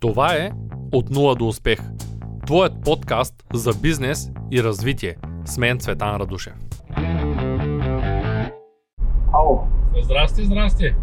Това 0.00 0.34
е 0.34 0.50
От 0.92 1.10
нула 1.10 1.34
до 1.34 1.48
успех. 1.48 1.78
Твоят 2.46 2.72
подкаст 2.84 3.34
за 3.52 3.70
бизнес 3.82 4.30
и 4.52 4.62
развитие. 4.62 5.16
С 5.44 5.58
мен 5.58 5.78
Цветан 5.78 6.16
Радушев. 6.16 6.52
Ало, 9.32 9.66
Здрасти, 10.02 10.44
здрасти. 10.44 10.94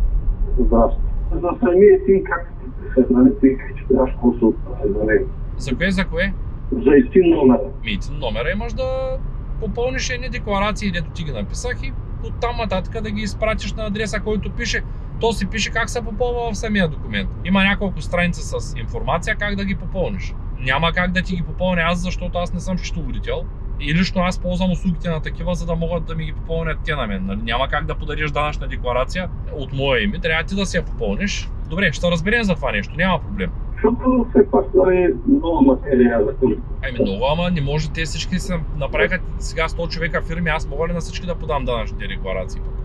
здрасти. 0.60 1.02
За 1.32 1.50
самия 1.60 2.06
тим, 2.06 2.24
как 2.24 2.54
се 2.94 3.14
нали, 3.14 3.30
ти 3.42 3.48
че 3.78 3.88
трябваш 3.88 4.12
консултация 4.22 4.94
за 4.94 5.04
него. 5.04 5.30
За 5.58 5.76
кое, 5.76 5.92
за 5.92 6.06
кое? 6.06 6.34
За 6.72 6.92
един 6.96 7.30
номер. 7.36 7.60
Митин 7.84 8.18
номера 8.20 8.52
имаш 8.52 8.74
да 8.74 9.18
попълниш 9.60 10.10
едни 10.10 10.30
декларации, 10.30 10.92
дето 10.92 11.10
ти 11.12 11.24
ги 11.24 11.32
написах 11.32 11.84
и 11.84 11.94
оттам 12.28 12.58
нататък 12.58 13.04
да 13.04 13.12
ги 13.12 13.22
изпратиш 13.22 13.74
на 13.74 13.86
адреса, 13.86 14.20
който 14.20 14.52
пише. 14.52 14.84
То 15.20 15.34
си 15.34 15.46
пише 15.50 15.72
как 15.72 15.90
се 15.90 16.02
попълва 16.02 16.52
в 16.52 16.58
самия 16.58 16.88
документ. 16.88 17.30
Има 17.46 17.64
няколко 17.64 18.02
страници 18.02 18.42
с 18.42 18.74
информация 18.80 19.36
как 19.36 19.56
да 19.56 19.66
ги 19.66 19.76
попълниш. 19.76 20.34
Няма 20.60 20.94
как 20.94 21.12
да 21.12 21.22
ти 21.22 21.36
ги 21.36 21.44
попълня 21.44 21.82
аз, 21.82 22.00
защото 22.00 22.38
аз 22.38 22.54
не 22.54 22.60
съм 22.60 22.78
счетоводител. 22.78 23.46
И 23.80 23.94
лично 23.94 24.22
аз 24.22 24.40
ползвам 24.40 24.72
услугите 24.72 25.10
на 25.10 25.22
такива, 25.22 25.56
за 25.56 25.66
да 25.66 25.76
могат 25.76 26.06
да 26.06 26.16
ми 26.16 26.26
ги 26.26 26.34
попълнят 26.34 26.78
те 26.86 26.96
на 26.96 27.08
мен. 27.08 27.26
Нали? 27.26 27.42
Няма 27.44 27.68
как 27.68 27.86
да 27.86 27.96
подадеш 27.96 28.32
данъчна 28.32 28.68
декларация 28.68 29.30
от 29.58 29.74
мое 29.74 30.00
име, 30.00 30.20
трябва 30.20 30.44
ти 30.44 30.56
да 30.56 30.66
си 30.66 30.78
я 30.78 30.86
попълниш. 30.86 31.50
Добре, 31.70 31.92
ще 31.94 32.12
разберем 32.12 32.44
за 32.44 32.56
това 32.56 32.72
нещо, 32.72 32.94
няма 32.98 33.20
проблем. 33.20 33.52
Защото 33.74 34.26
все 34.30 34.52
пак 34.52 34.66
нали, 34.74 35.14
много 35.28 35.62
материя 35.62 36.26
за 36.26 36.36
които. 36.36 36.62
Ами 36.84 37.00
много, 37.02 37.26
ама 37.26 37.52
не 37.52 37.62
може 37.62 37.90
те 37.90 38.06
всички 38.06 38.40
се 38.40 38.60
направиха 38.78 39.20
сега 39.40 39.68
100 39.68 39.90
човека 39.90 40.22
фирми, 40.22 40.50
аз 40.50 40.68
мога 40.68 40.88
ли 40.88 40.94
на 40.94 41.00
всички 41.00 41.26
да 41.26 41.36
подам 41.36 41.66
данъчните 41.66 42.08
декларации 42.08 42.62
пък? 42.62 42.83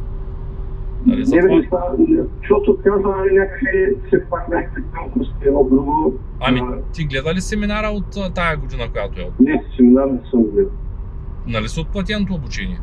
Нали, 1.08 1.24
за 1.24 1.36
Не 1.36 1.42
бе, 1.42 1.64
това, 1.64 1.82
защото 2.40 2.78
казва 2.84 3.16
нали, 3.16 3.38
някакви, 3.38 3.68
все 4.06 4.24
пак 4.30 4.48
някакви 4.48 4.82
едно 5.46 5.64
друго. 5.64 6.14
Ами, 6.40 6.62
ти 6.92 7.04
гледа 7.04 7.34
ли 7.34 7.40
семинара 7.40 7.88
от 7.88 8.34
тая 8.34 8.56
година, 8.56 8.88
която 8.92 9.20
е? 9.20 9.30
Не, 9.40 9.64
семинар 9.76 10.06
не 10.06 10.20
съм 10.30 10.42
гледал. 10.42 10.72
Нали 11.46 11.68
си 11.68 11.80
от 11.80 11.88
платеното 11.88 12.34
обучение? 12.34 12.80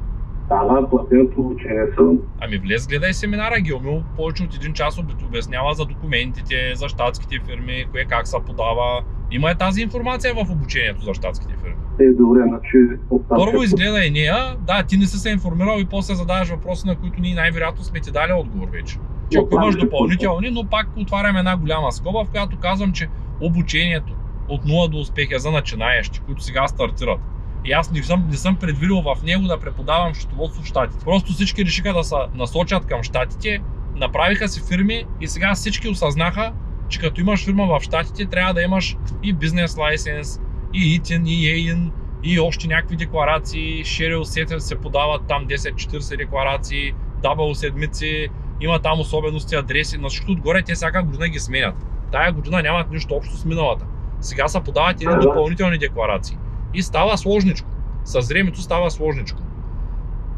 Да, 0.50 0.64
да, 0.64 0.90
платеното 0.90 1.42
обучение 1.42 1.86
съм. 1.96 2.20
Ами 2.42 2.58
влез, 2.58 2.88
гледай 2.88 3.14
семинара, 3.14 3.62
Геомил 3.62 4.04
повече 4.18 4.44
от 4.44 4.56
един 4.56 4.74
час 4.74 5.00
обяснява 5.28 5.74
за 5.74 5.86
документите, 5.86 6.56
за 6.76 6.90
щатските 6.90 7.40
фирми, 7.46 7.86
кое 7.92 8.06
как 8.10 8.28
се 8.28 8.38
подава. 8.46 9.04
Има 9.32 9.52
е 9.52 9.56
тази 9.56 9.82
информация 9.82 10.34
в 10.34 10.52
обучението 10.52 11.02
за 11.02 11.14
щатските 11.14 11.54
фирми. 11.64 11.85
Е, 12.00 12.12
добре, 12.12 12.42
значи 12.48 12.78
оттам. 13.10 13.38
Първо 13.38 13.64
изгледай 13.64 14.10
нея, 14.10 14.56
да, 14.68 14.84
ти 14.84 14.98
не 14.98 15.06
си 15.06 15.18
се 15.18 15.30
информирал 15.30 15.80
и 15.80 15.86
после 15.86 16.16
задаваш 16.16 16.50
въпроси, 16.50 16.88
на 16.88 16.96
които 16.96 17.22
ние 17.22 17.36
най-вероятно 17.36 17.84
сме 17.84 18.00
ти 18.00 18.12
дали 18.12 18.32
отговор 18.32 18.68
вече. 18.70 18.98
Че 19.32 19.38
ако 19.38 19.56
имаш 19.56 19.76
допълнителни, 19.76 20.50
но 20.50 20.64
пак 20.64 20.88
отварям 20.98 21.38
една 21.38 21.58
голяма 21.58 21.92
скоба, 21.92 22.24
в 22.26 22.30
която 22.30 22.58
казвам, 22.58 22.92
че 22.92 23.08
обучението 23.42 24.14
от 24.50 24.66
0 24.66 24.90
до 24.90 24.98
успех 24.98 25.28
е 25.32 25.40
за 25.40 25.52
начинаещи, 25.52 26.20
които 26.20 26.44
сега 26.44 26.68
стартират. 26.68 27.20
И 27.66 27.72
аз 27.72 27.92
не 27.92 28.04
съм, 28.04 28.28
не 28.30 28.38
съм 28.38 28.56
предвидил 28.56 29.02
в 29.02 29.24
него 29.24 29.44
да 29.44 29.60
преподавам 29.60 30.16
счетоводство 30.16 30.64
в 30.64 30.66
Штатите. 30.66 31.06
Просто 31.06 31.34
всички 31.34 31.66
решиха 31.66 31.94
да 31.94 32.04
се 32.04 32.16
насочат 32.36 32.86
към 32.86 33.04
Штатите, 33.04 33.60
направиха 33.96 34.48
си 34.48 34.62
фирми 34.68 35.06
и 35.22 35.28
сега 35.28 35.56
всички 35.56 35.90
осъзнаха, 35.90 36.54
че 36.90 37.00
като 37.00 37.22
имаш 37.22 37.46
фирма 37.46 37.66
в 37.68 37.84
Штатите, 37.84 38.26
трябва 38.26 38.54
да 38.54 38.62
имаш 38.62 38.98
и 39.24 39.34
бизнес 39.34 39.78
лайсенс, 39.78 40.40
и 40.76 40.96
ИТИН, 40.96 41.26
и 41.26 41.50
ЕИН, 41.50 41.92
и 42.24 42.40
още 42.40 42.68
някакви 42.68 42.96
декларации. 42.96 43.84
Шерил 43.84 44.26
се, 44.26 44.46
се 44.58 44.76
подават 44.76 45.22
там 45.28 45.48
10-40 45.48 46.18
декларации, 46.18 46.94
дабл 47.22 47.54
седмици, 47.54 48.28
има 48.62 48.80
там 48.80 49.00
особености, 49.00 49.56
адреси, 49.56 49.98
на 49.98 50.10
всичко 50.10 50.32
отгоре 50.32 50.62
те 50.62 50.74
всяка 50.74 51.04
година 51.04 51.28
ги 51.28 51.40
сменят. 51.40 51.76
Тая 52.12 52.32
година 52.32 52.62
нямат 52.62 52.92
нищо 52.92 53.14
общо 53.14 53.38
с 53.38 53.46
миналата. 53.46 53.86
Сега 54.20 54.48
се 54.48 54.60
подават 54.64 55.02
едни 55.02 55.16
допълнителни 55.22 55.78
декларации. 55.78 56.38
И 56.74 56.82
става 56.82 57.18
сложничко. 57.18 57.70
С 58.04 58.30
времето 58.30 58.62
става 58.62 58.92
сложничко. 58.92 59.42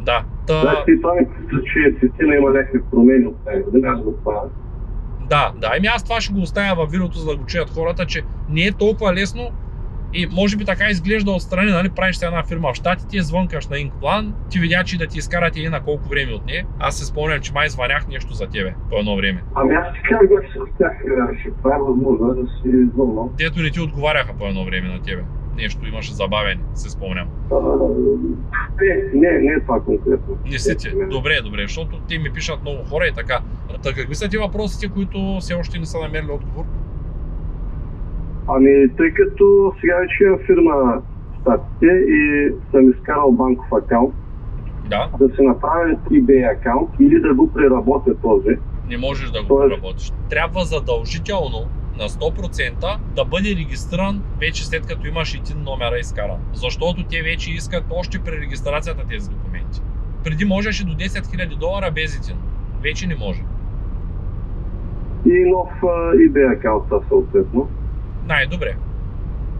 Да. 0.02 0.24
Та, 0.48 0.62
Значи, 0.62 0.92
ми 0.92 0.96
мисля, 1.40 2.10
че 2.18 2.24
има 2.38 2.50
някакви 2.50 2.80
промени 2.92 3.26
от 3.26 3.46
тази 3.46 3.64
година, 3.64 4.04
това. 4.24 4.44
Да, 5.30 5.52
да, 5.56 5.72
ами 5.78 5.88
аз 5.88 6.04
това 6.04 6.22
ще 6.22 6.34
го 6.34 6.42
оставя 6.42 6.76
във 6.76 6.92
видеото, 6.92 7.18
за 7.18 7.30
да 7.30 7.38
го 7.38 7.46
чуят 7.46 7.70
хората, 7.70 8.06
че 8.06 8.22
не 8.50 8.62
е 8.62 8.72
толкова 8.72 9.14
лесно 9.14 9.52
и 10.14 10.28
може 10.32 10.58
би 10.58 10.66
така 10.66 10.90
изглежда 10.90 11.32
отстрани, 11.32 11.72
нали, 11.72 11.90
правиш 11.90 12.16
се 12.16 12.26
една 12.26 12.44
фирма 12.44 12.74
в 12.74 12.76
Штатите, 12.76 13.22
звънкаш 13.22 13.68
на 13.68 13.80
Инкплан, 13.80 14.34
ти 14.50 14.60
видя, 14.60 14.84
че 14.84 14.98
да 14.98 15.08
ти 15.08 15.18
изкарат 15.18 15.58
и 15.58 15.70
на 15.70 15.82
колко 15.82 16.10
време 16.10 16.34
от 16.34 16.46
нея. 16.46 16.66
Аз 16.80 16.98
се 16.98 17.06
спомням, 17.06 17.40
че 17.40 17.54
май 17.54 17.70
звънях 17.70 18.08
нещо 18.08 18.34
за 18.34 18.48
тебе 18.48 18.74
по 18.90 19.00
едно 19.00 19.16
време. 19.16 19.44
Ами 19.56 19.74
аз 19.74 19.88
казах, 20.10 20.54
че 20.54 20.60
с 20.60 20.78
тях 20.78 20.92
ще 21.40 21.52
това 21.52 21.76
е 21.76 21.80
възможно 21.80 22.34
да 22.34 22.48
си 22.48 22.68
извънно. 22.68 23.34
Дето 23.38 23.60
не 23.60 23.70
ти 23.70 23.80
отговаряха 23.80 24.34
по 24.34 24.48
едно 24.48 24.66
време 24.66 24.88
на 24.88 25.02
тебе. 25.02 25.24
Нещо 25.56 25.88
имаше 25.88 26.14
забавени, 26.14 26.62
се 26.74 26.90
спомням. 26.90 27.28
Не, 28.82 29.20
не, 29.20 29.40
не 29.40 29.52
е 29.52 29.60
това 29.62 29.82
конкретно. 29.82 30.38
Не 30.46 30.60
си 30.60 30.78
ти. 30.78 30.90
Добре, 31.10 31.42
добре, 31.44 31.62
защото 31.62 32.00
ти 32.00 32.18
ми 32.18 32.30
пишат 32.34 32.62
много 32.62 32.84
хора 32.84 33.08
и 33.08 33.12
така. 33.12 33.40
Та 33.84 33.94
какви 33.94 34.16
са 34.16 34.30
ти 34.30 34.38
въпросите, 34.38 34.88
които 34.88 35.38
все 35.40 35.54
още 35.54 35.80
не 35.80 35.86
са 35.86 36.00
намерили 36.00 36.32
отговор? 36.32 36.66
Ами, 38.48 38.96
тъй 38.98 39.12
като 39.12 39.46
сега 39.82 39.96
вече 39.98 40.24
имам 40.24 40.40
фирма 40.46 40.74
в 40.74 41.02
Штатите 41.42 41.86
и 42.08 42.22
съм 42.72 42.90
изкарал 42.92 43.32
банков 43.32 43.66
акаунт, 43.74 44.16
Да, 44.90 45.10
да 45.20 45.36
се 45.36 45.42
направя 45.42 45.96
eBay 46.12 46.52
акаунт 46.52 46.90
или 47.00 47.20
да 47.20 47.34
го 47.34 47.54
преработя 47.54 48.16
този. 48.18 48.58
не 48.90 48.98
можеш 48.98 49.30
да 49.32 49.42
го 49.44 49.48
Тоест- 49.48 49.70
проработиш. 49.70 50.12
Трябва 50.30 50.66
задължително 50.66 51.66
на 51.98 52.10
100% 52.10 52.98
да 53.16 53.26
бъде 53.26 53.50
регистриран 53.50 54.22
вече 54.40 54.66
след 54.66 54.88
като 54.88 55.08
имаш 55.08 55.34
един 55.34 55.64
номера 55.64 55.98
изкаран. 56.00 56.38
Защото 56.54 57.04
те 57.04 57.22
вече 57.22 57.52
искат 57.52 57.84
още 57.92 58.20
при 58.20 58.32
регистрацията 58.32 59.08
тези 59.10 59.30
документи. 59.30 59.82
Преди 60.24 60.46
можеше 60.46 60.86
до 60.86 60.94
10 60.94 61.08
000 61.08 61.56
долара 61.56 61.92
без 61.92 62.18
един. 62.18 62.38
Вече 62.84 63.08
не 63.08 63.16
може. 63.16 63.42
И 65.26 65.50
нов 65.50 65.70
eBay 66.16 66.58
акаунт 66.58 66.84
съответно. 67.10 67.70
Най-добре. 68.28 68.76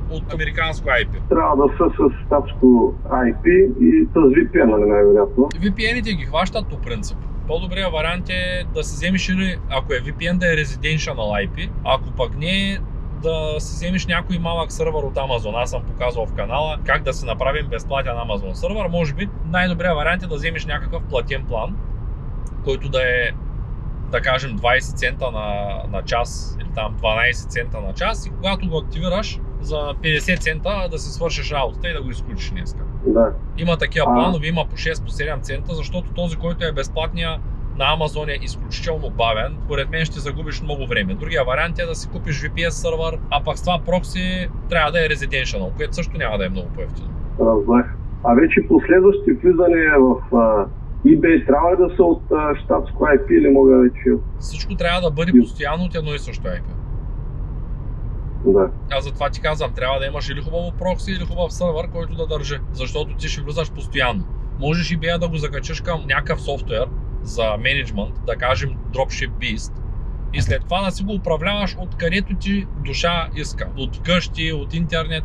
От 0.10 0.34
американско 0.34 0.88
IP. 0.88 1.30
Трябва 1.30 1.68
да 1.68 1.74
са 1.78 1.90
с 1.98 2.26
щатско 2.26 2.96
IP 3.10 3.46
и 3.80 4.08
с 4.12 4.16
VPN, 4.16 4.66
нали 4.66 4.90
най-вероятно. 4.90 5.44
VPN-ите 5.44 6.18
ги 6.18 6.26
хващат 6.26 6.70
по 6.70 6.78
принцип. 6.78 7.18
По-добрият 7.48 7.92
вариант 7.92 8.30
е 8.30 8.66
да 8.74 8.84
си 8.84 8.96
вземеш 8.96 9.30
или, 9.30 9.58
ако 9.70 9.94
е 9.94 9.98
VPN, 9.98 10.38
да 10.38 10.54
е 10.54 10.56
Residential 10.56 11.16
IP, 11.16 11.70
ако 11.86 12.12
пък 12.12 12.38
не 12.38 12.80
да 13.24 13.56
си 13.60 13.74
вземеш 13.76 14.06
някой 14.06 14.40
малък 14.40 14.72
сървър 14.72 15.04
от 15.04 15.16
Amazon. 15.16 15.64
Аз 15.64 15.70
съм 15.70 15.84
показвал 15.84 16.26
в 16.26 16.34
канала 16.34 16.78
как 16.86 17.04
да 17.04 17.14
си 17.14 17.26
направим 17.26 17.68
безплатен 17.68 18.14
Amazon 18.14 18.54
сървър. 18.54 18.88
Може 18.88 19.14
би 19.14 19.30
най-добрият 19.46 19.96
вариант 19.96 20.24
е 20.24 20.28
да 20.28 20.36
вземеш 20.36 20.66
някакъв 20.66 21.04
платен 21.10 21.46
план, 21.48 21.76
който 22.64 22.90
да 22.90 23.02
е 23.02 23.32
да 24.12 24.22
кажем 24.22 24.58
20 24.58 24.96
цента 24.96 25.32
на, 25.32 25.78
на 25.92 26.04
час 26.04 26.57
там 26.78 26.96
12 27.04 27.50
цента 27.50 27.82
на 27.82 27.94
час 27.94 28.26
и 28.26 28.30
когато 28.30 28.70
го 28.70 28.78
активираш 28.78 29.40
за 29.62 29.76
50 29.76 30.40
цента 30.40 30.88
да 30.92 30.98
си 30.98 31.10
свършиш 31.12 31.52
работата 31.52 31.90
и 31.90 31.94
да 31.94 32.02
го 32.02 32.10
изключиш 32.10 32.50
днеска. 32.50 32.80
Да. 33.06 33.32
Има 33.58 33.78
такива 33.78 34.06
А. 34.10 34.14
планове, 34.14 34.48
има 34.48 34.66
по 34.70 34.76
6 34.76 35.04
по 35.04 35.12
7 35.12 35.42
цента, 35.42 35.76
защото 35.76 36.14
този, 36.14 36.36
който 36.36 36.66
е 36.66 36.72
безплатния 36.72 37.40
на 37.78 37.86
Amazon 37.86 38.30
е 38.30 38.44
изключително 38.44 39.10
бавен. 39.10 39.58
Поред 39.68 39.90
мен 39.90 40.06
ще 40.06 40.20
загубиш 40.20 40.62
много 40.62 40.88
време. 40.88 41.14
Другия 41.14 41.44
вариант 41.44 41.80
е 41.80 41.86
да 41.86 41.96
си 41.96 42.10
купиш 42.10 42.42
VPS 42.42 42.70
сървър, 42.70 43.20
а 43.32 43.44
пък 43.44 43.58
с 43.58 43.62
това 43.62 43.80
прокси 43.86 44.50
трябва 44.70 44.92
да 44.92 45.06
е 45.06 45.10
residential, 45.10 45.76
което 45.78 45.96
също 45.96 46.18
няма 46.18 46.38
да 46.38 46.46
е 46.46 46.50
много 46.50 46.68
по-ефтино. 46.76 47.10
Разбрах. 47.40 47.96
А 48.24 48.34
вече 48.34 48.68
последващи 48.68 49.32
влизания 49.32 49.96
в 50.00 50.16
а, 51.08 51.12
eBay 51.12 51.48
трябва 51.48 51.72
ли 51.72 51.78
да 51.78 51.96
са 51.96 52.04
от 52.04 52.24
а, 52.32 52.56
щатско 52.56 53.04
IP 53.04 53.32
или 53.32 53.50
мога 53.50 53.78
вече? 53.78 54.22
Всичко 54.40 54.76
трябва 54.76 55.02
да 55.02 55.12
бъде 55.12 55.32
постоянно 55.40 55.84
от 55.84 55.96
едно 55.96 56.14
и 56.14 56.20
също 56.20 56.48
IP. 56.48 56.64
Да. 58.46 58.72
Аз 58.92 59.04
затова 59.04 59.30
ти 59.30 59.42
казвам, 59.42 59.74
трябва 59.74 60.00
да 60.00 60.06
имаш 60.06 60.30
или 60.30 60.42
хубаво 60.42 60.72
прокси, 60.80 61.12
или 61.12 61.26
хубав 61.26 61.54
сървър, 61.54 61.90
който 61.92 62.16
да 62.16 62.28
държи, 62.28 62.56
защото 62.72 63.16
ти 63.16 63.28
ще 63.28 63.42
влизаш 63.42 63.72
постоянно. 63.72 64.24
Можеш 64.60 64.92
и 64.92 64.98
бея 64.98 65.20
да 65.20 65.30
го 65.30 65.38
закачиш 65.38 65.82
към 65.82 66.04
някакъв 66.08 66.42
софтуер 66.42 66.86
за 67.22 67.44
менеджмент, 67.58 68.14
да 68.26 68.36
кажем 68.36 68.70
Dropship 68.94 69.30
Beast, 69.30 69.72
и 70.38 70.42
след 70.42 70.64
това 70.64 70.82
да 70.86 70.92
си 70.92 71.04
го 71.04 71.14
управляваш 71.14 71.78
откъдето 71.80 72.36
ти 72.36 72.68
душа 72.86 73.30
иска. 73.36 73.70
От 73.78 74.02
къщи, 74.04 74.54
от 74.54 74.74
интернет 74.74 75.24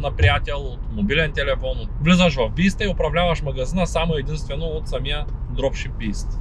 на 0.00 0.10
приятел, 0.16 0.58
от 0.58 0.92
мобилен 0.92 1.32
телефон. 1.32 1.78
От... 1.80 1.88
Влизаш 2.00 2.36
в 2.36 2.50
Beast 2.50 2.84
и 2.84 2.88
управляваш 2.88 3.42
магазина 3.42 3.86
само 3.86 4.14
единствено 4.14 4.64
от 4.64 4.88
самия 4.88 5.26
Dropship 5.54 5.90
Beast. 5.90 6.40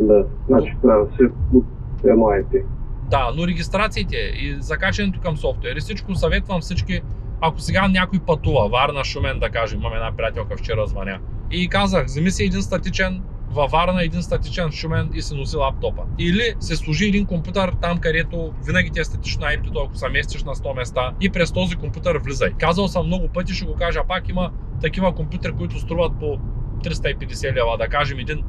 Да. 0.00 0.24
Значи 0.48 0.76
трябва 0.82 1.06
да 1.06 1.16
се 1.16 1.22
от 1.54 1.64
IP. 2.02 2.64
Да, 3.10 3.32
но 3.36 3.46
регистрациите 3.46 4.16
и 4.16 4.56
закачането 4.60 5.20
към 5.20 5.36
софтуер 5.36 5.76
и 5.76 5.80
всичко 5.80 6.14
съветвам 6.14 6.60
всички, 6.60 7.00
ако 7.40 7.60
сега 7.60 7.88
някой 7.88 8.18
пътува, 8.18 8.68
Варна, 8.68 9.04
Шумен 9.04 9.38
да 9.38 9.50
кажем, 9.50 9.80
имам 9.80 9.92
една 9.92 10.12
приятелка 10.16 10.56
вчера 10.56 10.86
звъня. 10.86 11.18
И 11.50 11.68
казах, 11.68 12.04
вземи 12.04 12.30
си 12.30 12.44
един 12.44 12.62
статичен 12.62 13.22
във 13.54 13.70
Варна 13.70 14.04
един 14.04 14.22
статичен 14.22 14.72
шумен 14.72 15.10
и 15.14 15.22
се 15.22 15.34
носи 15.34 15.56
лаптопа. 15.56 16.02
Или 16.18 16.54
се 16.60 16.76
служи 16.76 17.06
един 17.06 17.26
компютър 17.26 17.72
там, 17.82 17.98
където 17.98 18.52
винаги 18.66 18.90
ти 18.90 19.00
е 19.00 19.04
статично 19.04 19.46
IP, 19.46 19.84
ако 19.86 19.96
се 19.96 20.08
местиш 20.08 20.44
на 20.44 20.54
100 20.54 20.76
места 20.76 21.12
и 21.20 21.30
през 21.30 21.52
този 21.52 21.76
компютър 21.76 22.18
влизай. 22.18 22.50
Казал 22.58 22.88
съм 22.88 23.06
много 23.06 23.28
пъти, 23.28 23.54
ще 23.54 23.64
го 23.64 23.74
кажа 23.74 24.00
пак, 24.08 24.28
има 24.28 24.50
такива 24.80 25.14
компютри, 25.14 25.52
които 25.52 25.78
струват 25.78 26.12
по 26.20 26.38
350 26.84 27.54
лева, 27.54 27.78
да 27.78 27.88
кажем 27.88 28.18
един 28.18 28.42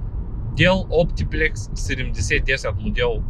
Dell 0.57 0.87
Optiplex 0.87 1.53
7010 1.53 2.73
модел, 2.79 3.23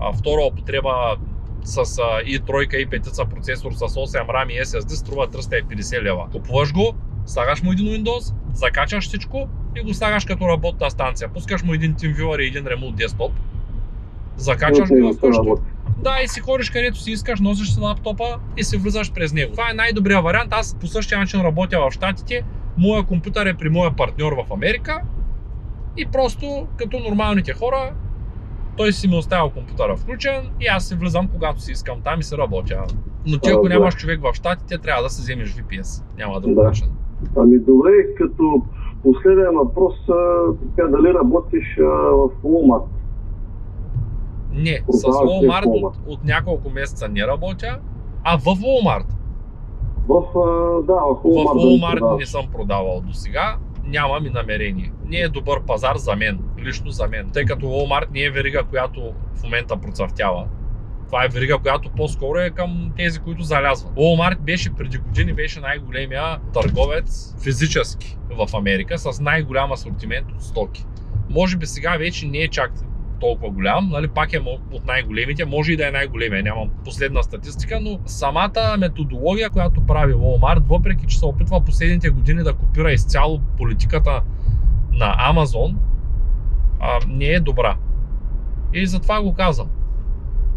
а, 0.00 0.12
втора 0.12 0.42
употреба 0.42 1.16
с 1.64 2.00
и 2.26 2.38
тройка 2.38 2.76
и 2.76 2.86
петица 2.86 3.24
процесор 3.24 3.72
с 3.72 3.78
8 3.78 4.26
RAM 4.26 4.52
и 4.52 4.64
SSD 4.64 4.88
струва 4.88 5.28
350 5.28 6.02
лева. 6.02 6.28
Купуваш 6.32 6.72
го, 6.72 6.94
слагаш 7.26 7.62
му 7.62 7.72
един 7.72 7.86
Windows, 7.86 8.34
закачаш 8.54 9.04
всичко 9.04 9.48
и 9.76 9.82
го 9.82 9.94
слагаш 9.94 10.24
като 10.24 10.48
работна 10.48 10.90
станция. 10.90 11.28
Пускаш 11.28 11.62
му 11.62 11.74
един 11.74 11.94
TeamViewer 11.94 12.40
и 12.42 12.46
един 12.46 12.64
Remote 12.64 13.06
Desktop, 13.06 13.30
закачаш 14.36 14.88
го 14.88 15.12
в 15.12 15.20
къщи. 15.20 15.48
Да, 16.02 16.16
и 16.24 16.28
си 16.28 16.40
ходиш 16.40 16.70
където 16.70 16.98
си 16.98 17.10
искаш, 17.10 17.40
носиш 17.40 17.68
си 17.74 17.80
лаптопа 17.80 18.38
и 18.56 18.64
си 18.64 18.76
влизаш 18.76 19.12
през 19.12 19.32
него. 19.32 19.52
Това 19.52 19.70
е 19.70 19.74
най-добрият 19.74 20.24
вариант. 20.24 20.52
Аз 20.52 20.74
по 20.80 20.86
същия 20.86 21.18
начин 21.18 21.40
работя 21.40 21.80
в 21.80 21.92
Штатите. 21.92 22.44
Моя 22.78 23.02
компютър 23.02 23.46
е 23.46 23.54
при 23.54 23.68
моя 23.68 23.96
партньор 23.96 24.32
в 24.32 24.52
Америка. 24.52 25.00
И 25.96 26.06
просто, 26.06 26.66
като 26.76 26.98
нормалните 26.98 27.52
хора, 27.52 27.92
той 28.76 28.92
си 28.92 29.08
ми 29.08 29.16
оставя 29.16 29.50
компютъра 29.50 29.96
включен 29.96 30.50
и 30.60 30.66
аз 30.66 30.88
си 30.88 30.94
влизам 30.94 31.28
когато 31.28 31.60
си 31.60 31.72
искам 31.72 32.00
там 32.04 32.20
и 32.20 32.22
се 32.22 32.38
работя. 32.38 32.84
Но 33.26 33.38
ти 33.38 33.50
ако 33.50 33.68
нямаш 33.68 33.94
човек 33.96 34.20
в 34.22 34.34
Штатите, 34.34 34.78
трябва 34.78 35.02
да 35.02 35.10
си 35.10 35.20
вземеш 35.22 35.54
VPS. 35.54 36.02
Няма 36.18 36.40
друг 36.40 36.54
Да. 36.54 36.62
начин. 36.62 36.86
Ами 37.36 37.58
добре, 37.58 37.90
като 38.18 38.62
последен 39.04 39.54
въпрос, 39.54 39.94
така, 40.76 40.88
дали 40.88 41.14
работиш 41.14 41.76
в 41.78 42.30
Walmart? 42.44 42.84
Не, 44.52 44.80
с 44.88 45.02
Продаваш 45.02 45.22
ли 45.22 45.46
в 45.46 45.50
Walmart 45.50 45.66
от, 45.66 45.82
Walmart? 45.82 45.98
от 46.06 46.24
няколко 46.24 46.70
месеца 46.70 47.08
не 47.08 47.26
работя, 47.26 47.78
а 48.24 48.38
в 48.38 48.44
Walmart. 48.44 49.06
В, 50.08 50.22
да, 50.86 50.94
в 50.94 51.14
В 51.14 51.22
Walmart. 51.24 51.54
дали 51.54 51.80
Walmart 51.80 52.18
не 52.18 52.26
съм 52.26 52.46
продавал 52.52 53.00
до 53.00 53.12
сега. 53.12 53.56
Нямам 53.86 54.26
и 54.26 54.30
намерение. 54.30 54.92
Не 55.06 55.16
е 55.16 55.28
добър 55.28 55.62
пазар 55.62 55.96
за 55.96 56.16
мен, 56.16 56.38
лично 56.58 56.90
за 56.90 57.08
мен. 57.08 57.30
Тъй 57.32 57.44
като 57.44 57.66
Walmart 57.66 58.06
не 58.14 58.20
е 58.20 58.30
верига, 58.30 58.62
която 58.70 59.00
в 59.34 59.42
момента 59.44 59.76
процъфтява. 59.76 60.44
Това 61.14 61.24
е 61.24 61.28
верига, 61.28 61.58
която 61.58 61.90
по-скоро 61.90 62.38
е 62.38 62.50
към 62.50 62.92
тези, 62.96 63.18
които 63.18 63.42
залязват. 63.42 63.94
Walmart 63.94 64.38
беше 64.38 64.74
преди 64.74 64.98
години 64.98 65.32
беше 65.32 65.60
най-големия 65.60 66.38
търговец 66.52 67.34
физически 67.44 68.16
в 68.30 68.56
Америка 68.56 68.98
с 68.98 69.20
най-голям 69.20 69.72
асортимент 69.72 70.32
от 70.32 70.42
стоки. 70.42 70.84
Може 71.30 71.56
би 71.56 71.66
сега 71.66 71.96
вече 71.96 72.26
не 72.26 72.38
е 72.38 72.48
чак 72.48 72.72
толкова 73.20 73.50
голям, 73.50 73.88
нали, 73.88 74.08
пак 74.08 74.32
е 74.32 74.38
от 74.72 74.86
най-големите, 74.86 75.44
може 75.44 75.72
и 75.72 75.76
да 75.76 75.88
е 75.88 75.90
най-големия, 75.90 76.42
нямам 76.42 76.70
последна 76.84 77.22
статистика, 77.22 77.80
но 77.80 78.00
самата 78.06 78.76
методология, 78.78 79.50
която 79.50 79.86
прави 79.86 80.14
Walmart, 80.14 80.62
въпреки 80.68 81.06
че 81.06 81.18
се 81.18 81.26
опитва 81.26 81.64
последните 81.64 82.10
години 82.10 82.42
да 82.42 82.52
копира 82.52 82.92
изцяло 82.92 83.40
политиката 83.56 84.22
на 84.92 85.32
Amazon, 85.32 85.74
а, 86.80 86.98
не 87.08 87.26
е 87.26 87.40
добра. 87.40 87.76
И 88.72 88.86
затова 88.86 89.22
го 89.22 89.34
казвам. 89.34 89.68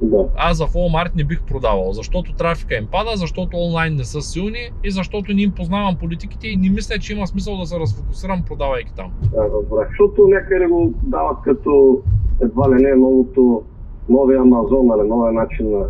Да. 0.01 0.25
Аз 0.35 0.65
в 0.65 0.73
Walmart 0.73 1.11
не 1.15 1.23
бих 1.23 1.41
продавал, 1.41 1.93
защото 1.93 2.33
трафика 2.33 2.75
им 2.75 2.87
пада, 2.91 3.11
защото 3.15 3.57
онлайн 3.57 3.95
не 3.95 4.03
са 4.03 4.21
силни 4.21 4.69
и 4.83 4.91
защото 4.91 5.33
не 5.33 5.41
им 5.41 5.51
познавам 5.51 5.95
политиките 5.95 6.47
и 6.47 6.57
не 6.57 6.69
мисля, 6.69 6.99
че 6.99 7.13
има 7.13 7.27
смисъл 7.27 7.57
да 7.57 7.65
се 7.65 7.79
разфокусирам 7.79 8.43
продавайки 8.43 8.93
там. 8.95 9.11
Да, 9.31 9.43
разбрах. 9.43 9.89
Защото 9.89 10.27
някъде 10.27 10.67
го 10.67 10.93
дават 11.03 11.37
като 11.43 12.01
едва 12.41 12.69
ли 12.69 12.83
не 12.83 12.95
новото, 12.95 13.61
новия 14.09 14.41
Амазон, 14.41 14.85
нали, 14.87 15.07
новия 15.07 15.33
начин 15.33 15.71
на... 15.71 15.85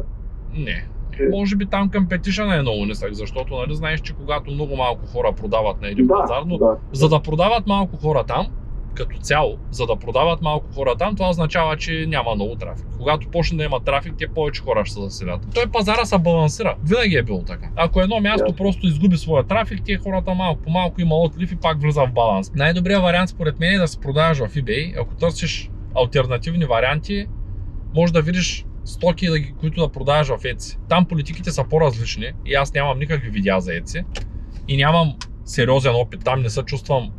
Не. 0.57 0.88
Може 1.31 1.56
би 1.56 1.65
там 1.65 1.89
към 1.89 2.07
петишана 2.07 2.56
е 2.56 2.62
много 2.62 2.86
нисък, 2.86 3.13
защото 3.13 3.56
нали 3.56 3.75
знаеш, 3.75 4.00
че 4.01 4.13
когато 4.13 4.51
много 4.51 4.75
малко 4.75 5.06
хора 5.06 5.31
продават 5.31 5.81
на 5.81 5.88
един 5.88 6.07
Да, 6.07 6.13
пазар, 6.13 6.42
но 6.48 6.57
да. 6.57 6.75
за 6.92 7.09
да 7.09 7.19
продават 7.19 7.68
малко 7.68 7.98
хора 7.98 8.24
там, 8.24 8.48
като 8.97 9.17
цяло, 9.17 9.57
за 9.71 9.85
да 9.85 9.95
продават 9.95 10.41
малко 10.41 10.73
хора 10.73 10.95
там, 10.95 11.15
това 11.15 11.29
означава, 11.29 11.77
че 11.77 12.05
няма 12.07 12.35
много 12.35 12.55
трафик. 12.55 12.85
Когато 12.97 13.27
почне 13.27 13.57
да 13.57 13.63
има 13.63 13.79
трафик, 13.79 14.13
те 14.17 14.27
повече 14.27 14.61
хора 14.61 14.85
ще 14.85 14.94
се 14.94 15.01
заселят. 15.01 15.41
Той 15.53 15.67
пазара 15.67 16.05
се 16.05 16.17
балансира. 16.17 16.75
Винаги 16.83 17.15
е 17.15 17.23
било 17.23 17.44
така. 17.44 17.69
Ако 17.75 18.01
едно 18.01 18.19
място 18.19 18.44
Ясно. 18.44 18.55
просто 18.55 18.88
изгуби 18.88 19.17
своя 19.17 19.44
трафик, 19.44 19.81
те 19.85 19.97
хората 19.97 20.33
малко 20.33 20.61
по 20.61 20.69
малко 20.69 21.01
има 21.01 21.15
отлив 21.15 21.51
и 21.51 21.55
пак 21.55 21.81
влиза 21.81 22.05
в 22.05 22.13
баланс. 22.13 22.51
Най-добрият 22.55 23.03
вариант 23.03 23.29
според 23.29 23.59
мен 23.59 23.73
е 23.73 23.77
да 23.77 23.88
се 23.88 23.99
продаваш 23.99 24.38
в 24.38 24.49
eBay. 24.49 25.01
Ако 25.01 25.15
търсиш 25.15 25.69
альтернативни 25.95 26.65
варианти, 26.65 27.27
може 27.95 28.13
да 28.13 28.21
видиш 28.21 28.65
стоки, 28.85 29.27
които 29.59 29.81
да 29.81 29.91
продаваш 29.91 30.27
в 30.27 30.38
Etsy. 30.38 30.77
Там 30.89 31.05
политиките 31.05 31.51
са 31.51 31.63
по-различни 31.63 32.31
и 32.45 32.53
аз 32.53 32.73
нямам 32.73 32.99
никакви 32.99 33.29
видеа 33.29 33.59
за 33.59 33.71
Etsy 33.71 34.03
и 34.67 34.77
нямам 34.77 35.15
сериозен 35.45 35.95
опит. 35.95 36.21
Там 36.23 36.41
не 36.41 36.49
се 36.49 36.63
чувствам 36.63 37.11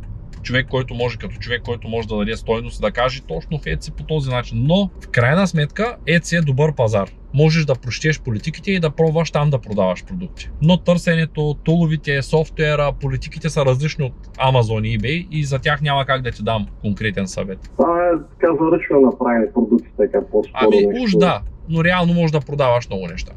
човек, 0.43 0.67
който 0.69 0.93
може, 0.93 1.17
като 1.17 1.35
човек, 1.35 1.61
който 1.61 1.87
може 1.87 2.07
да 2.07 2.17
даде 2.17 2.37
стойност 2.37 2.81
да 2.81 2.91
каже 2.91 3.21
точно 3.21 3.57
в 3.57 3.61
Etsy 3.61 3.91
по 3.91 4.03
този 4.03 4.29
начин. 4.29 4.57
Но 4.67 4.89
в 5.01 5.07
крайна 5.07 5.47
сметка 5.47 5.97
Etsy 6.07 6.39
е 6.39 6.41
добър 6.41 6.75
пазар. 6.75 7.09
Можеш 7.33 7.65
да 7.65 7.75
прочетеш 7.75 8.21
политиките 8.21 8.71
и 8.71 8.79
да 8.79 8.89
пробваш 8.89 9.31
там 9.31 9.49
да 9.49 9.59
продаваш 9.59 10.05
продукти. 10.05 10.49
Но 10.61 10.77
търсенето, 10.77 11.55
туловите, 11.63 12.21
софтуера, 12.21 12.93
политиките 13.01 13.49
са 13.49 13.65
различни 13.65 14.05
от 14.05 14.37
Amazon 14.37 14.87
и 14.87 14.99
eBay 14.99 15.27
и 15.31 15.43
за 15.43 15.59
тях 15.59 15.81
няма 15.81 16.05
как 16.05 16.21
да 16.21 16.31
ти 16.31 16.43
дам 16.43 16.67
конкретен 16.81 17.27
съвет. 17.27 17.59
Това 17.77 18.07
е 18.07 18.11
така 18.11 18.53
заръчно 18.63 19.01
направени 19.01 19.45
продукти, 19.53 19.89
така 19.97 20.19
по-скоро. 20.31 20.53
Ами 20.53 20.85
нещо. 20.85 21.03
уж 21.03 21.15
да, 21.15 21.41
но 21.69 21.83
реално 21.83 22.13
можеш 22.13 22.31
да 22.31 22.39
продаваш 22.39 22.89
много 22.89 23.07
неща. 23.07 23.31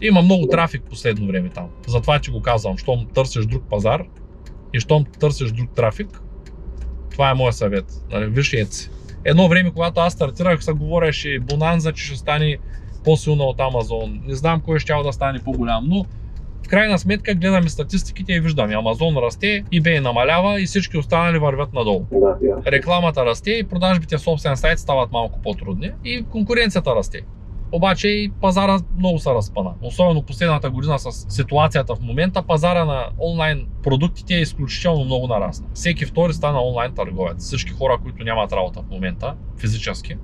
Има 0.00 0.22
много 0.22 0.46
трафик 0.46 0.82
последно 0.90 1.26
време 1.26 1.48
там. 1.48 1.68
Затова 1.86 2.18
ти 2.18 2.30
го 2.30 2.42
казвам. 2.42 2.78
Щом 2.78 3.06
търсиш 3.14 3.46
друг 3.46 3.62
пазар 3.70 4.04
и 4.74 4.80
щом 4.80 5.04
търсиш 5.04 5.52
друг 5.52 5.70
трафик, 5.74 6.22
това 7.10 7.30
е 7.30 7.34
моят 7.34 7.54
съвет. 7.54 7.84
Нали, 8.10 8.26
виж 8.26 8.50
Etsy. 8.50 8.90
Едно 9.24 9.48
време, 9.48 9.70
когато 9.70 10.00
аз 10.00 10.12
стартирах, 10.12 10.64
се 10.64 10.72
говореше 10.72 11.28
Bonanza, 11.28 11.92
че 11.92 12.04
ще 12.04 12.16
стане 12.16 12.58
по-силна 13.04 13.44
от 13.44 13.58
Amazon. 13.58 14.26
Не 14.26 14.34
знам 14.34 14.60
кой 14.60 14.78
ще 14.78 14.92
да 15.04 15.12
стане 15.12 15.38
по-голям, 15.38 15.84
но 15.88 16.04
в 16.64 16.68
крайна 16.68 16.98
сметка 16.98 17.34
гледаме 17.34 17.68
статистиките 17.68 18.32
и 18.32 18.40
виждаме. 18.40 18.74
Amazon 18.74 19.26
расте, 19.26 19.64
eBay 19.72 20.00
намалява 20.00 20.60
и 20.60 20.66
всички 20.66 20.98
останали 20.98 21.38
вървят 21.38 21.72
надолу 21.72 22.06
рекламата 22.66 23.26
расте 23.26 23.50
и 23.50 23.64
продажбите 23.64 24.16
в 24.16 24.20
собствен 24.20 24.56
сайт 24.56 24.78
стават 24.78 25.12
малко 25.12 25.40
по-трудни 25.42 25.90
и 26.04 26.24
конкуренцията 26.30 26.94
расте. 26.94 27.20
Обаче 27.74 28.08
и 28.08 28.32
пазара 28.40 28.78
много 28.98 29.18
се 29.18 29.30
разпана. 29.30 29.70
Особено 29.82 30.22
последната 30.22 30.70
година 30.70 30.98
с 30.98 31.12
ситуацията 31.12 31.94
в 31.94 32.00
момента, 32.00 32.42
пазара 32.42 32.84
на 32.84 33.06
онлайн 33.18 33.66
продуктите 33.82 34.34
е 34.34 34.40
изключително 34.40 35.04
много 35.04 35.26
нарасна. 35.26 35.66
Всеки 35.74 36.04
втори 36.04 36.32
стана 36.32 36.62
онлайн 36.62 36.92
търговец. 36.92 37.44
Всички 37.44 37.72
хора, 37.72 37.98
които 38.02 38.24
нямат 38.24 38.52
работа 38.52 38.82
в 38.82 38.90
момента, 38.90 39.34
физически. 39.60 40.16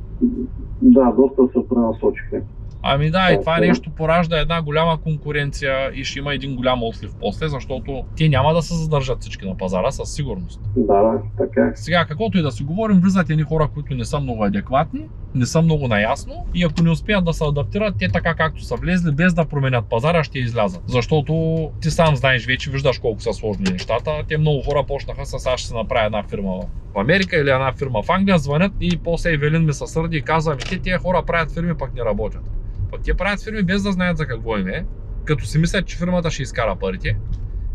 Да, 0.83 1.13
доста 1.17 1.43
се 1.53 1.69
пренасочихме. 1.69 2.43
Ами 2.83 3.11
да, 3.11 3.33
и 3.33 3.41
това 3.41 3.59
нещо 3.59 3.91
поражда 3.91 4.41
една 4.41 4.63
голяма 4.63 5.01
конкуренция 5.01 5.91
и 5.95 6.05
ще 6.05 6.19
има 6.19 6.35
един 6.35 6.57
голям 6.57 6.83
отлив 6.83 7.15
после, 7.21 7.49
защото 7.49 8.05
те 8.17 8.29
няма 8.29 8.55
да 8.55 8.63
се 8.63 8.75
задържат 8.75 9.21
всички 9.21 9.47
на 9.47 9.57
пазара 9.57 9.91
със 9.91 10.15
сигурност. 10.15 10.61
Да, 10.77 11.03
да, 11.03 11.19
така 11.39 11.61
е. 11.61 11.73
Сега, 11.75 12.05
каквото 12.05 12.39
и 12.39 12.43
да 12.43 12.51
си 12.51 12.65
говорим, 12.65 13.01
влизат 13.01 13.31
едни 13.31 13.43
хора, 13.43 13.69
които 13.75 13.95
не 13.95 14.05
са 14.05 14.21
много 14.21 14.45
адекватни, 14.45 15.09
не 15.35 15.47
са 15.47 15.63
много 15.63 15.89
наясно 15.89 16.47
и 16.55 16.65
ако 16.65 16.83
не 16.83 16.91
успеят 16.91 17.25
да 17.25 17.33
се 17.33 17.45
адаптират, 17.45 17.95
те 17.99 18.09
така 18.09 18.35
както 18.35 18.65
са 18.65 18.75
влезли, 18.77 19.13
без 19.13 19.35
да 19.35 19.45
променят 19.45 19.85
пазара, 19.85 20.25
ще 20.25 20.39
излязат. 20.39 20.83
Защото 20.87 21.33
ти 21.81 21.91
сам 21.91 22.17
знаеш 22.17 22.47
вече, 22.47 22.71
виждаш 22.71 22.99
колко 22.99 23.21
са 23.21 23.33
сложни 23.33 23.73
нещата. 23.73 24.11
Те 24.29 24.39
много 24.39 24.63
хора 24.63 24.85
почнаха 24.87 25.27
с 25.27 25.47
аз 25.47 25.61
ще 25.61 25.69
се 25.69 25.75
направя 25.75 26.07
една 26.07 26.23
фирма 26.23 26.61
в 26.95 26.99
Америка 26.99 27.37
или 27.37 27.51
една 27.51 27.73
фирма 27.73 28.03
в 28.03 28.11
Англия, 28.11 28.39
звънят 28.39 28.73
и 28.81 28.97
после 29.05 29.33
Евелин 29.33 29.65
ми 29.65 29.73
се 29.73 29.87
сърди 29.87 30.17
и 30.17 30.23
казва, 30.23 30.55
ми 30.55 30.61
те 30.61 30.79
тия 30.79 30.99
хора 30.99 31.23
правят 31.27 31.55
фирми, 31.55 31.75
пък 31.79 31.95
не 31.95 32.05
работят. 32.05 32.43
Пък 32.91 33.01
те 33.03 33.15
правят 33.15 33.45
фирми 33.45 33.63
без 33.63 33.83
да 33.83 33.93
знаят 33.93 34.17
за 34.17 34.27
какво 34.27 34.57
им 34.57 34.69
е, 34.69 34.87
като 35.25 35.45
си 35.45 35.59
мислят, 35.59 35.87
че 35.87 35.99
фирмата 35.99 36.31
ще 36.31 36.43
изкара 36.43 36.77
парите. 36.81 37.17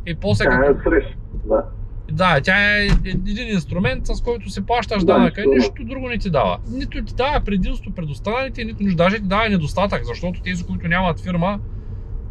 И 0.06 0.16
после 0.16 0.44
Тя 0.44 0.60
като 0.60 0.90
срещ. 0.90 1.18
Да. 1.46 1.64
Да, 2.12 2.42
тя 2.44 2.78
е 2.78 2.86
един 3.06 3.48
инструмент, 3.54 4.08
с 4.08 4.22
който 4.22 4.50
си 4.50 4.66
плащаш 4.66 5.04
Да, 5.04 5.14
данъка. 5.14 5.42
инструмент. 5.42 5.62
Нищо 5.62 5.84
друго 5.94 6.10
не 6.10 6.18
ти 6.18 6.30
дава. 6.30 6.58
Нито 6.72 7.04
ти 7.04 7.16
дава 7.16 7.40
предимство 7.42 7.92
пред 7.92 8.10
останалите, 8.10 8.64
нито 8.64 8.84
нищо. 8.84 8.98
Даже 8.98 9.16
ти 9.16 9.24
дава 9.24 9.50
недостатък, 9.50 10.06
защото 10.06 10.42
тези, 10.42 10.66
които 10.66 10.88
нямат 10.88 11.20
фирма, 11.20 11.60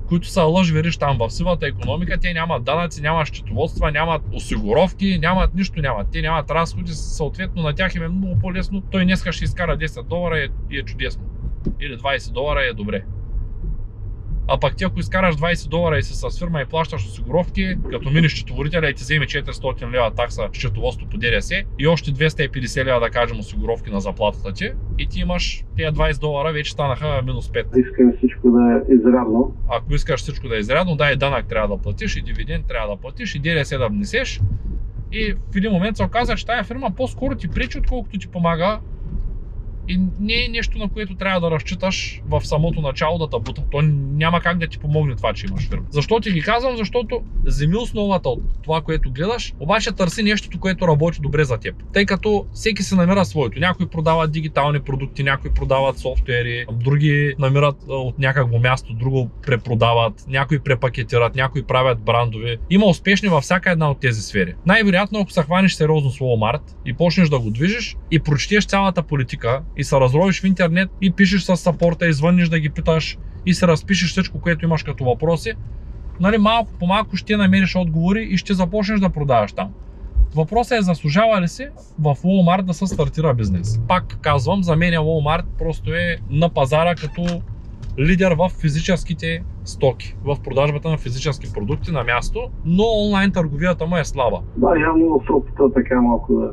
които 0.08 0.28
са 0.28 0.42
лъжвериш 0.42 0.96
там 0.96 1.18
в 1.18 1.30
сивата 1.30 1.66
економика, 1.66 2.18
те 2.20 2.32
нямат 2.32 2.64
данъци, 2.64 3.02
нямат 3.02 3.26
счетоводства, 3.28 3.90
нямат 3.90 4.22
осигуровки, 4.32 5.18
нямат 5.18 5.54
нищо 5.54 5.80
нямат. 5.82 6.06
Те 6.12 6.22
нямат 6.22 6.50
разходи, 6.50 6.92
съответно 6.92 7.62
на 7.62 7.74
тях 7.74 7.94
им 7.94 8.02
е 8.02 8.08
много 8.08 8.38
по-лесно. 8.38 8.80
Той 8.80 9.04
днеска 9.04 9.32
ще 9.32 9.44
изкара 9.44 9.78
10 9.78 10.02
долара 10.02 10.38
и 10.38 10.44
е, 10.44 10.48
и 10.70 10.78
е 10.78 10.82
чудесно. 10.82 11.22
Или 11.80 11.98
20 11.98 12.32
долара 12.32 12.60
е 12.70 12.72
добре. 12.72 13.04
А 14.48 14.60
пък 14.60 14.76
ти 14.76 14.84
ако 14.84 15.00
изкараш 15.00 15.36
20 15.36 15.68
долара 15.68 15.98
и 15.98 16.02
си 16.02 16.14
с 16.14 16.38
фирма 16.38 16.60
и 16.60 16.64
плащаш 16.64 17.06
осигуровки, 17.06 17.76
като 17.90 18.10
минеш 18.10 18.32
счетоводителя 18.32 18.90
и 18.90 18.94
ти 18.94 19.02
вземе 19.02 19.26
400 19.26 19.92
лева 19.92 20.10
такса 20.10 20.48
счетоводство 20.52 21.08
по 21.08 21.16
ДДС 21.18 21.62
и 21.78 21.86
още 21.86 22.10
250 22.10 22.84
лева 22.84 23.00
да 23.00 23.10
кажем 23.10 23.38
осигуровки 23.38 23.90
на 23.90 24.00
заплатата 24.00 24.52
ти 24.52 24.72
и 24.98 25.06
ти 25.06 25.20
имаш 25.20 25.64
тези 25.76 25.88
20 25.88 26.20
долара 26.20 26.52
вече 26.52 26.72
станаха 26.72 27.22
минус 27.26 27.48
5. 27.48 27.86
Искаме 27.88 28.16
всичко 28.16 28.50
да 28.50 28.82
е 28.88 28.94
изрядно. 28.94 29.56
Ако 29.70 29.94
искаш 29.94 30.20
всичко 30.20 30.48
да 30.48 30.56
е 30.56 30.58
изрядно, 30.58 30.96
да 30.96 31.12
и 31.12 31.16
данък 31.16 31.48
трябва 31.48 31.76
да 31.76 31.82
платиш, 31.82 32.16
и 32.16 32.22
дивиденд 32.22 32.66
трябва 32.66 32.96
да 32.96 33.00
платиш, 33.00 33.34
и 33.34 33.38
ДДС 33.38 33.78
да 33.78 33.88
внесеш. 33.88 34.40
И 35.12 35.34
в 35.52 35.56
един 35.56 35.72
момент 35.72 35.96
се 35.96 36.04
оказа, 36.04 36.34
че 36.34 36.46
тази 36.46 36.68
фирма 36.68 36.90
по-скоро 36.96 37.34
ти 37.34 37.48
пречи, 37.48 37.78
отколкото 37.78 38.18
ти 38.18 38.28
помага 38.28 38.80
и 39.88 40.00
не 40.20 40.44
е 40.44 40.48
нещо, 40.48 40.78
на 40.78 40.88
което 40.88 41.14
трябва 41.14 41.40
да 41.40 41.50
разчиташ 41.50 42.22
в 42.28 42.46
самото 42.46 42.80
начало 42.80 43.18
да 43.18 43.38
бута. 43.38 43.62
То 43.70 43.82
няма 43.82 44.40
как 44.40 44.58
да 44.58 44.66
ти 44.66 44.78
помогне 44.78 45.16
това, 45.16 45.32
че 45.32 45.46
имаш 45.46 45.68
фирма. 45.68 45.86
Защо 45.90 46.20
ти 46.20 46.32
ги 46.32 46.42
казвам? 46.42 46.76
Защото 46.76 47.20
вземи 47.44 47.76
основата 47.76 48.28
от 48.28 48.42
това, 48.62 48.80
което 48.80 49.10
гледаш, 49.10 49.54
обаче 49.60 49.92
търси 49.92 50.22
нещото, 50.22 50.60
което 50.60 50.88
работи 50.88 51.20
добре 51.20 51.44
за 51.44 51.58
теб. 51.58 51.74
Тъй 51.92 52.06
като 52.06 52.46
всеки 52.52 52.82
се 52.82 52.96
намира 52.96 53.24
своето. 53.24 53.60
Някои 53.60 53.86
продават 53.86 54.32
дигитални 54.32 54.80
продукти, 54.80 55.22
някои 55.22 55.50
продават 55.50 55.98
софтуери, 55.98 56.66
други 56.72 57.34
намират 57.38 57.76
от 57.88 58.18
някакво 58.18 58.58
място, 58.58 58.94
друго 58.94 59.30
препродават, 59.46 60.24
някои 60.28 60.58
препакетират, 60.58 61.34
някои 61.34 61.62
правят 61.62 62.00
брандове. 62.00 62.56
Има 62.70 62.86
успешни 62.86 63.28
във 63.28 63.42
всяка 63.42 63.70
една 63.70 63.90
от 63.90 64.00
тези 64.00 64.22
сфери. 64.22 64.54
Най-вероятно, 64.66 65.20
ако 65.20 65.30
се 65.30 65.42
хванеш 65.42 65.74
сериозно 65.74 66.10
с 66.10 66.18
Walmart 66.18 66.62
и 66.86 66.94
почнеш 66.94 67.28
да 67.28 67.38
го 67.38 67.50
движиш 67.50 67.96
и 68.10 68.18
прочетеш 68.18 68.66
цялата 68.66 69.02
политика, 69.02 69.62
и 69.76 69.84
се 69.84 70.00
разровиш 70.00 70.40
в 70.40 70.44
интернет 70.44 70.90
и 71.00 71.10
пишеш 71.10 71.42
с 71.42 71.56
сапорта 71.56 72.08
и 72.08 72.12
звъниш 72.12 72.48
да 72.48 72.58
ги 72.58 72.70
питаш 72.70 73.18
и 73.46 73.54
се 73.54 73.66
разпишеш 73.66 74.10
всичко, 74.10 74.40
което 74.40 74.64
имаш 74.64 74.82
като 74.82 75.04
въпроси, 75.04 75.52
нали, 76.20 76.38
малко 76.38 76.70
по 76.80 76.86
малко 76.86 77.16
ще 77.16 77.36
намериш 77.36 77.76
отговори 77.76 78.28
и 78.30 78.36
ще 78.36 78.54
започнеш 78.54 79.00
да 79.00 79.10
продаваш 79.10 79.52
там. 79.52 79.68
Въпросът 80.34 80.78
е 80.78 80.82
заслужава 80.82 81.40
ли 81.40 81.48
си 81.48 81.68
в 81.98 82.14
Walmart 82.14 82.62
да 82.62 82.74
се 82.74 82.86
стартира 82.86 83.34
бизнес. 83.34 83.80
Пак 83.88 84.18
казвам, 84.20 84.62
за 84.62 84.76
мен 84.76 84.92
Walmart 84.92 85.44
просто 85.58 85.94
е 85.94 86.16
на 86.30 86.48
пазара 86.48 86.94
като 86.94 87.42
лидер 87.98 88.32
в 88.32 88.48
физическите 88.60 89.42
стоки, 89.64 90.16
в 90.24 90.36
продажбата 90.44 90.90
на 90.90 90.98
физически 90.98 91.52
продукти 91.52 91.90
на 91.90 92.04
място, 92.04 92.50
но 92.64 92.84
онлайн 93.04 93.32
търговията 93.32 93.86
му 93.86 93.96
е 93.96 94.04
слаба. 94.04 94.40
Да, 94.56 94.80
явно 94.80 95.22
се 95.26 95.32
опита 95.32 95.72
така 95.72 96.00
малко 96.00 96.34
да 96.34 96.50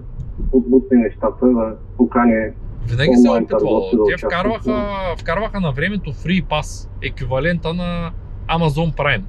отбутне 0.52 0.98
нещата, 0.98 1.46
да 1.46 1.76
покани 1.98 2.50
винаги 2.88 3.16
се 3.16 3.28
е 3.28 3.32
опитвало. 3.32 4.08
Те 4.10 4.18
вкарваха, 4.18 5.16
вкарваха 5.18 5.60
на 5.60 5.72
времето 5.72 6.14
Free 6.14 6.44
Pass, 6.44 6.90
еквивалента 7.02 7.74
на 7.74 8.12
Amazon 8.50 8.96
Prime. 8.96 9.24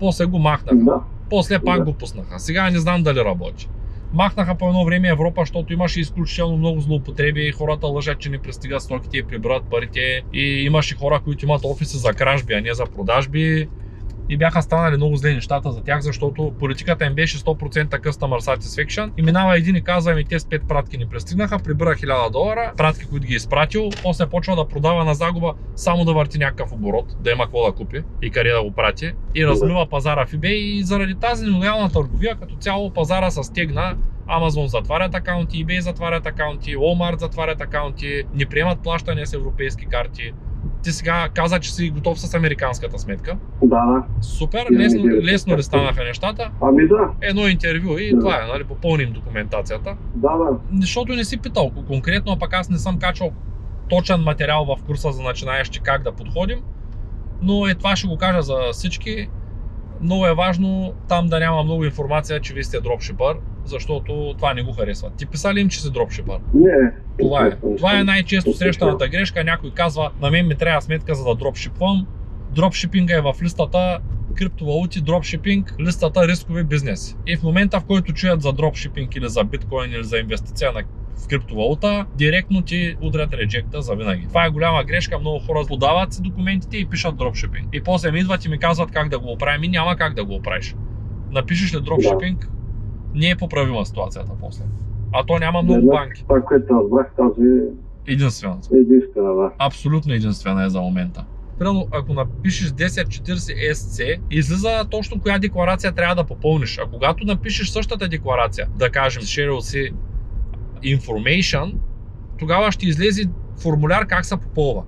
После 0.00 0.24
го 0.24 0.38
махнаха. 0.38 0.76
Да. 0.76 1.00
После 1.30 1.58
пак 1.58 1.78
да. 1.78 1.84
го 1.84 1.92
пуснаха. 1.92 2.38
Сега 2.38 2.70
не 2.70 2.78
знам 2.78 3.02
дали 3.02 3.18
работи. 3.18 3.68
Махнаха 4.12 4.54
по 4.54 4.68
едно 4.68 4.84
време 4.84 5.08
Европа, 5.08 5.42
защото 5.42 5.72
имаше 5.72 6.00
изключително 6.00 6.56
много 6.56 6.80
злоупотреби. 6.80 7.52
Хората 7.52 7.86
лъжат, 7.86 8.18
че 8.18 8.30
не 8.30 8.38
пристигат 8.38 8.82
стоките 8.82 9.16
и 9.16 9.22
прибират 9.22 9.62
парите. 9.70 10.22
И 10.32 10.42
имаше 10.42 10.96
хора, 10.96 11.20
които 11.24 11.44
имат 11.44 11.64
офиси 11.64 11.96
за 11.96 12.12
кражби, 12.12 12.54
а 12.54 12.60
не 12.60 12.74
за 12.74 12.84
продажби 12.84 13.68
и 14.28 14.36
бяха 14.36 14.62
станали 14.62 14.96
много 14.96 15.16
зле 15.16 15.34
нещата 15.34 15.72
за 15.72 15.82
тях, 15.82 16.00
защото 16.00 16.52
политиката 16.58 17.04
им 17.04 17.14
беше 17.14 17.38
100% 17.38 17.88
Customer 17.88 18.40
Satisfaction 18.40 19.10
и 19.16 19.22
минава 19.22 19.56
един 19.56 19.76
и 19.76 19.82
казва, 19.82 20.14
ми 20.14 20.24
те 20.24 20.38
с 20.38 20.44
5 20.44 20.66
пратки 20.68 20.98
ни 20.98 21.06
пристигнаха, 21.06 21.58
прибира 21.58 21.90
1000 21.90 22.30
долара, 22.32 22.72
пратки, 22.76 23.06
които 23.06 23.26
ги 23.26 23.32
е 23.32 23.36
изпратил, 23.36 23.88
после 24.02 24.26
почва 24.26 24.56
да 24.56 24.68
продава 24.68 25.04
на 25.04 25.14
загуба, 25.14 25.54
само 25.76 26.04
да 26.04 26.14
върти 26.14 26.38
някакъв 26.38 26.72
оборот, 26.72 27.16
да 27.20 27.30
има 27.30 27.44
какво 27.44 27.66
да 27.66 27.72
купи 27.72 28.02
и 28.22 28.30
къде 28.30 28.50
да 28.50 28.62
го 28.62 28.70
прати 28.70 29.12
и 29.34 29.46
размива 29.46 29.86
пазара 29.90 30.26
в 30.26 30.32
eBay 30.32 30.54
и 30.54 30.82
заради 30.82 31.14
тази 31.14 31.46
нелоялна 31.46 31.90
търговия, 31.90 32.36
като 32.36 32.56
цяло 32.56 32.90
пазара 32.90 33.30
се 33.30 33.42
стегна 33.42 33.96
Amazon 34.28 34.66
затварят 34.66 35.14
акаунти, 35.14 35.66
eBay 35.66 35.78
затварят 35.78 36.26
акаунти, 36.26 36.76
Walmart 36.76 37.18
затварят 37.18 37.60
акаунти, 37.60 38.22
не 38.34 38.46
приемат 38.46 38.82
плащания 38.82 39.26
с 39.26 39.32
европейски 39.32 39.86
карти. 39.86 40.32
Ти 40.82 40.92
сега 40.92 41.28
каза, 41.34 41.60
че 41.60 41.74
си 41.74 41.90
готов 41.90 42.20
с 42.20 42.34
американската 42.34 42.98
сметка. 42.98 43.36
Да, 43.62 43.86
да. 43.86 44.04
Супер, 44.20 44.66
лесно, 44.72 45.04
лесно 45.04 45.56
ли 45.56 45.62
станаха 45.62 46.04
нещата? 46.04 46.50
Ами 46.60 46.88
да. 46.88 47.10
Едно 47.20 47.48
интервю 47.48 47.98
и 47.98 48.12
да. 48.14 48.18
това 48.18 48.42
е, 48.42 48.46
нали, 48.46 48.64
попълним 48.64 49.12
документацията. 49.12 49.96
Да, 50.14 50.36
да. 50.36 50.58
Защото 50.80 51.12
не 51.12 51.24
си 51.24 51.38
питал 51.38 51.70
конкретно, 51.86 52.32
а 52.32 52.38
пък 52.38 52.54
аз 52.54 52.70
не 52.70 52.78
съм 52.78 52.98
качвал 52.98 53.32
точен 53.88 54.20
материал 54.20 54.64
в 54.64 54.82
курса 54.86 55.12
за 55.12 55.22
начинаещи 55.22 55.80
как 55.80 56.02
да 56.02 56.12
подходим. 56.12 56.58
Но 57.42 57.66
е 57.66 57.74
това 57.74 57.96
ще 57.96 58.08
го 58.08 58.16
кажа 58.16 58.42
за 58.42 58.56
всички. 58.72 59.28
Много 60.00 60.26
е 60.26 60.34
важно 60.34 60.94
там 61.08 61.26
да 61.26 61.40
няма 61.40 61.62
много 61.62 61.84
информация, 61.84 62.40
че 62.40 62.54
вие 62.54 62.64
сте 62.64 62.80
дропшипър, 62.80 63.36
защото 63.68 64.34
това 64.36 64.54
не 64.54 64.62
го 64.62 64.72
харесват. 64.72 65.12
Ти 65.16 65.26
писали 65.26 65.60
им, 65.60 65.68
че 65.68 65.82
си 65.82 65.92
дропшипър? 65.92 66.38
Не. 66.54 66.92
Това 67.18 67.46
е. 67.46 67.76
Това 67.76 68.00
е 68.00 68.04
най-често 68.04 68.52
срещаната 68.52 69.08
грешка. 69.08 69.44
Някой 69.44 69.70
казва, 69.70 70.10
на 70.20 70.30
мен 70.30 70.46
ми 70.46 70.54
трябва 70.54 70.80
сметка 70.80 71.14
за 71.14 71.24
да 71.24 71.34
дропшипвам. 71.34 72.06
Дропшипинга 72.54 73.16
е 73.16 73.20
в 73.20 73.34
листата 73.42 73.98
криптовалути, 74.36 75.00
дропшипинг, 75.00 75.74
листата 75.80 76.28
рискови 76.28 76.64
бизнес. 76.64 77.16
И 77.26 77.36
в 77.36 77.42
момента, 77.42 77.80
в 77.80 77.84
който 77.84 78.12
чуят 78.12 78.42
за 78.42 78.52
дропшипинг 78.52 79.16
или 79.16 79.28
за 79.28 79.44
биткоин 79.44 79.92
или 79.92 80.04
за 80.04 80.18
инвестиция 80.18 80.72
на 80.72 80.82
в 81.24 81.28
криптовалута, 81.28 82.06
директно 82.16 82.62
ти 82.62 82.96
удрят 83.00 83.34
реджекта 83.34 83.82
за 83.82 83.94
винаги. 83.94 84.26
Това 84.28 84.44
е 84.44 84.50
голяма 84.50 84.84
грешка, 84.84 85.18
много 85.18 85.38
хора 85.38 85.64
подават 85.68 86.12
си 86.12 86.22
документите 86.22 86.76
и 86.76 86.86
пишат 86.86 87.16
дропшипинг. 87.16 87.68
И 87.72 87.80
после 87.80 88.12
ми 88.12 88.20
идват 88.20 88.44
и 88.44 88.48
ми 88.48 88.58
казват 88.58 88.90
как 88.90 89.08
да 89.08 89.18
го 89.18 89.32
оправим 89.32 89.64
и 89.64 89.68
няма 89.68 89.96
как 89.96 90.14
да 90.14 90.24
го 90.24 90.34
оправиш. 90.34 90.74
Напишеш 91.30 91.74
ли 91.74 91.80
дропшипинг, 91.80 92.48
не 93.18 93.30
е 93.30 93.36
поправима 93.36 93.86
ситуацията 93.86 94.32
после. 94.40 94.64
А 95.12 95.24
то 95.24 95.38
няма 95.38 95.62
много 95.62 95.80
не, 95.80 95.86
банки. 95.86 96.22
Това, 96.22 96.40
което 96.40 96.74
разбрах, 96.74 97.06
тази 97.16 97.60
единствената. 98.06 98.68
Единствена, 98.72 99.34
да. 99.34 99.50
Абсолютно 99.58 100.14
единствена 100.14 100.64
е 100.64 100.68
за 100.68 100.80
момента. 100.80 101.24
Примерно, 101.58 101.86
ако 101.92 102.12
напишеш 102.12 102.70
1040 102.70 103.72
SC, 103.72 104.20
излиза 104.30 104.84
точно 104.90 105.20
коя 105.20 105.38
декларация 105.38 105.92
трябва 105.92 106.14
да 106.14 106.24
попълниш. 106.24 106.78
А 106.78 106.90
когато 106.90 107.24
напишеш 107.24 107.68
същата 107.68 108.08
декларация, 108.08 108.68
да 108.78 108.90
кажем 108.90 109.22
Cheryl 109.22 109.58
C 109.58 109.92
Information, 110.98 111.74
тогава 112.38 112.72
ще 112.72 112.86
излезе 112.86 113.24
формуляр 113.62 114.06
как 114.06 114.24
се 114.24 114.36
попълва. 114.36 114.82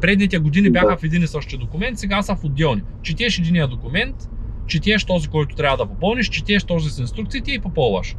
Предните 0.00 0.38
години 0.38 0.70
бяха 0.70 0.96
в 0.96 1.04
един 1.04 1.22
и 1.22 1.26
същи 1.26 1.58
документ, 1.58 1.98
сега 1.98 2.22
са 2.22 2.36
в 2.36 2.44
отделни. 2.44 2.82
Четеш 3.02 3.38
единия 3.38 3.68
документ, 3.68 4.30
четеш 4.66 5.04
този, 5.04 5.28
който 5.28 5.56
трябва 5.56 5.76
да 5.76 5.86
попълниш, 5.86 6.28
четеш 6.28 6.64
този 6.64 6.90
с 6.90 6.98
инструкциите 6.98 7.50
и 7.52 7.60
попълваш. 7.60 8.16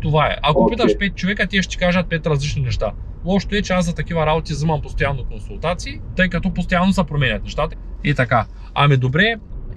Това 0.00 0.26
е. 0.26 0.36
Ако 0.42 0.60
okay. 0.60 0.70
питаш 0.70 0.92
5 0.92 1.14
човека, 1.14 1.46
те 1.46 1.62
ще 1.62 1.70
ти 1.70 1.78
кажат 1.78 2.06
5 2.06 2.26
различни 2.26 2.62
неща. 2.62 2.92
Лошото 3.24 3.56
е, 3.56 3.62
че 3.62 3.72
аз 3.72 3.86
за 3.86 3.94
такива 3.94 4.26
работи 4.26 4.52
взимам 4.52 4.82
постоянно 4.82 5.24
консултации, 5.24 6.00
тъй 6.16 6.28
като 6.28 6.54
постоянно 6.54 6.92
се 6.92 7.04
променят 7.04 7.42
нещата. 7.42 7.76
И 8.04 8.14
така. 8.14 8.46
Ами 8.74 8.96
добре, 8.96 9.34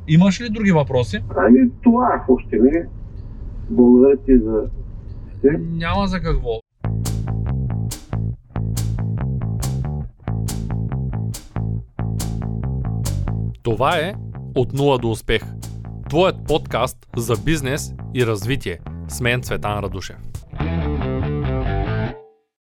имаш 0.07 0.41
ли 0.41 0.49
други 0.49 0.71
въпроси? 0.71 1.19
Ами 1.37 1.59
това 1.83 2.07
е 2.07 2.31
още 2.31 2.57
не. 2.61 2.85
Благодаря 3.69 4.17
ти 4.17 4.37
за... 4.37 4.63
Няма 5.59 6.07
за 6.07 6.21
какво. 6.21 6.59
Това 13.63 13.97
е 13.97 14.13
От 14.55 14.73
нула 14.73 14.97
до 14.97 15.11
успех. 15.11 15.41
Твоят 16.11 16.47
подкаст 16.47 16.97
за 17.15 17.35
бизнес 17.45 17.93
и 18.13 18.25
развитие. 18.25 18.79
С 19.07 19.21
мен 19.21 19.43
Цветан 19.43 19.79
Радушев. 19.79 20.30